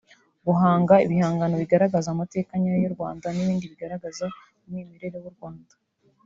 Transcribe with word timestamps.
guhanga 0.45 0.93
ibihangano 1.05 1.55
bigaragaza 1.61 2.07
amateka 2.11 2.51
nyayo 2.59 2.79
y’u 2.83 2.93
Rwanda 2.95 3.25
n’ibindi 3.31 3.65
bigaragaza 3.71 4.25
umwimerere 4.63 5.17
w’u 5.23 5.33
Rwanda 5.37 5.73